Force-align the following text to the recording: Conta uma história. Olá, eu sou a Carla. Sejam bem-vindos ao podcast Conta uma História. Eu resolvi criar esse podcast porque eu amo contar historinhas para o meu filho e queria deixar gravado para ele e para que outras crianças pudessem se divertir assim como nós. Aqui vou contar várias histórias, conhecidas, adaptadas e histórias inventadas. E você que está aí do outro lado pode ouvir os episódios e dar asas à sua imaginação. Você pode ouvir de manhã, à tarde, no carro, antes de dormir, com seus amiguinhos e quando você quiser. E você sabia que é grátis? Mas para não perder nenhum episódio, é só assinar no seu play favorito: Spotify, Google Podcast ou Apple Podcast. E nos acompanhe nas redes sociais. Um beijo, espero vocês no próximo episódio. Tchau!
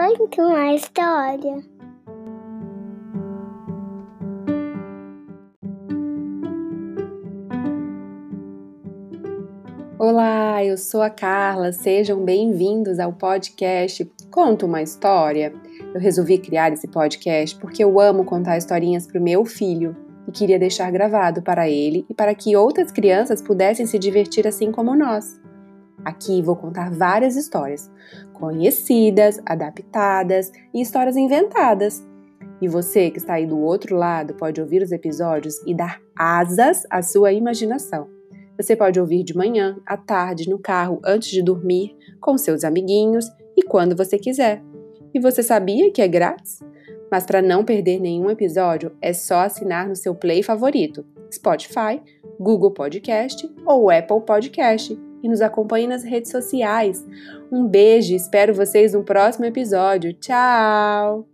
Conta 0.00 0.42
uma 0.42 0.74
história. 0.74 1.62
Olá, 9.98 10.64
eu 10.64 10.78
sou 10.78 11.02
a 11.02 11.10
Carla. 11.10 11.70
Sejam 11.72 12.24
bem-vindos 12.24 12.98
ao 12.98 13.12
podcast 13.12 14.10
Conta 14.30 14.64
uma 14.64 14.80
História. 14.80 15.52
Eu 15.92 16.00
resolvi 16.00 16.38
criar 16.38 16.72
esse 16.72 16.88
podcast 16.88 17.54
porque 17.58 17.84
eu 17.84 18.00
amo 18.00 18.24
contar 18.24 18.56
historinhas 18.56 19.06
para 19.06 19.20
o 19.20 19.22
meu 19.22 19.44
filho 19.44 19.94
e 20.26 20.32
queria 20.32 20.58
deixar 20.58 20.90
gravado 20.90 21.42
para 21.42 21.68
ele 21.68 22.06
e 22.08 22.14
para 22.14 22.34
que 22.34 22.56
outras 22.56 22.90
crianças 22.90 23.42
pudessem 23.42 23.84
se 23.84 23.98
divertir 23.98 24.48
assim 24.48 24.72
como 24.72 24.96
nós. 24.96 25.38
Aqui 26.04 26.42
vou 26.42 26.56
contar 26.56 26.90
várias 26.90 27.36
histórias, 27.36 27.90
conhecidas, 28.32 29.40
adaptadas 29.44 30.50
e 30.72 30.80
histórias 30.80 31.16
inventadas. 31.16 32.06
E 32.60 32.68
você 32.68 33.10
que 33.10 33.18
está 33.18 33.34
aí 33.34 33.46
do 33.46 33.58
outro 33.58 33.96
lado 33.96 34.34
pode 34.34 34.60
ouvir 34.60 34.82
os 34.82 34.92
episódios 34.92 35.56
e 35.66 35.74
dar 35.74 36.00
asas 36.16 36.82
à 36.90 37.02
sua 37.02 37.32
imaginação. 37.32 38.08
Você 38.58 38.76
pode 38.76 39.00
ouvir 39.00 39.24
de 39.24 39.34
manhã, 39.34 39.78
à 39.86 39.96
tarde, 39.96 40.48
no 40.48 40.58
carro, 40.58 41.00
antes 41.04 41.30
de 41.30 41.42
dormir, 41.42 41.96
com 42.20 42.36
seus 42.36 42.62
amiguinhos 42.62 43.26
e 43.56 43.62
quando 43.62 43.96
você 43.96 44.18
quiser. 44.18 44.62
E 45.14 45.18
você 45.18 45.42
sabia 45.42 45.90
que 45.90 46.02
é 46.02 46.08
grátis? 46.08 46.60
Mas 47.10 47.24
para 47.24 47.42
não 47.42 47.64
perder 47.64 47.98
nenhum 47.98 48.30
episódio, 48.30 48.92
é 49.00 49.12
só 49.12 49.40
assinar 49.40 49.88
no 49.88 49.96
seu 49.96 50.14
play 50.14 50.42
favorito: 50.42 51.04
Spotify, 51.32 52.00
Google 52.38 52.70
Podcast 52.70 53.50
ou 53.66 53.90
Apple 53.90 54.20
Podcast. 54.20 55.09
E 55.22 55.28
nos 55.28 55.40
acompanhe 55.40 55.86
nas 55.86 56.04
redes 56.04 56.30
sociais. 56.30 57.04
Um 57.50 57.66
beijo, 57.66 58.14
espero 58.14 58.54
vocês 58.54 58.94
no 58.94 59.02
próximo 59.02 59.44
episódio. 59.44 60.12
Tchau! 60.14 61.26